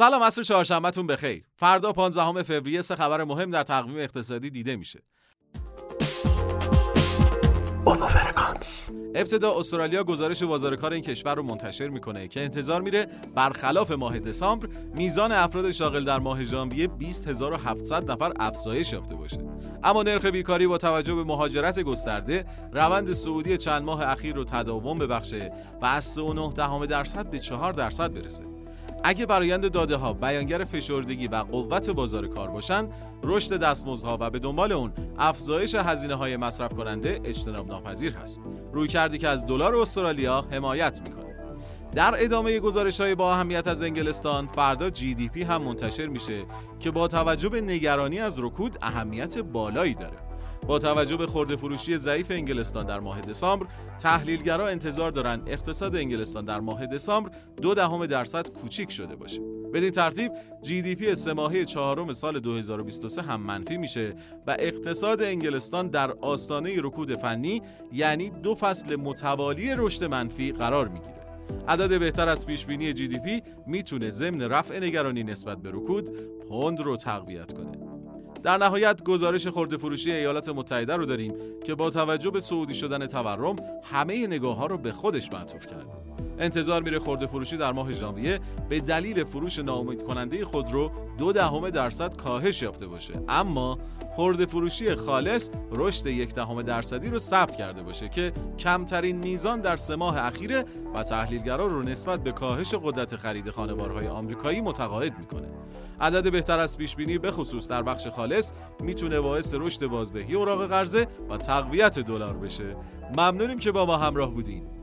[0.00, 1.44] سلام عصر چهارشنبهتون بخیر.
[1.56, 5.02] فردا 15 فوریه سه خبر مهم در تقویم اقتصادی دیده میشه.
[9.14, 14.18] ابتدا استرالیا گزارش بازار کار این کشور رو منتشر می‌کنه که انتظار میره برخلاف ماه
[14.18, 19.44] دسامبر میزان افراد شاغل در ماه ژانویه 20700 نفر افزایش یافته باشه
[19.84, 24.98] اما نرخ بیکاری با توجه به مهاجرت گسترده روند سعودی چند ماه اخیر رو تداوم
[24.98, 28.59] ببخشه و از 3.9 درصد به 4 درصد برسه
[29.04, 32.88] اگه برایند داده ها بیانگر فشردگی و قوت بازار کار باشن
[33.22, 38.42] رشد دستمزدها و به دنبال اون افزایش هزینه های مصرف کننده اجتناب ناپذیر هست.
[38.72, 41.30] روی کردی که از دلار استرالیا حمایت می‌کنه.
[41.94, 46.44] در ادامه گزارش های با اهمیت از انگلستان فردا جی دی پی هم منتشر میشه
[46.80, 50.29] که با توجه به نگرانی از رکود اهمیت بالایی داره.
[50.66, 53.66] با توجه به خورده فروشی ضعیف انگلستان در ماه دسامبر
[53.98, 57.30] تحلیلگرا انتظار دارند اقتصاد انگلستان در ماه دسامبر
[57.62, 59.40] دو دهم درصد کوچیک شده باشه.
[59.74, 64.14] بدین ترتیب GDP سه ماهه چهارم سال 2023 هم منفی میشه
[64.46, 71.20] و اقتصاد انگلستان در آستانه رکود فنی یعنی دو فصل متوالی رشد منفی قرار می‌گیره.
[71.68, 76.10] عدد بهتر از پیش بینی GDP می‌تونه ضمن رفع نگرانی نسبت به رکود
[76.48, 77.89] پوند رو تقویت کنه.
[78.42, 83.06] در نهایت گزارش خورده فروشی ایالات متحده رو داریم که با توجه به سعودی شدن
[83.06, 85.99] تورم همه نگاه ها رو به خودش معطوف کرد.
[86.38, 91.70] انتظار میره خورده فروشی در ماه ژانویه به دلیل فروش ناامید کننده خودرو دو دهم
[91.70, 93.22] درصد کاهش یافته باشه.
[93.28, 93.78] اما
[94.10, 99.76] خورده فروشی خالص رشد یک دهم درصدی رو ثبت کرده باشه که کمترین میزان در
[99.76, 105.48] سه ماه اخیره و تحلیلگران رو نسبت به کاهش قدرت خرید خانوارهای آمریکایی متقاعد می‌کنه.
[106.00, 110.66] عدد بهتر از پیش بینی به خصوص در بخش خالص می‌تونه باعث رشد بازدهی اوراق
[110.66, 112.76] قرضه و تقویت دلار بشه.
[113.18, 114.79] ممنونیم که با ما همراه بودین.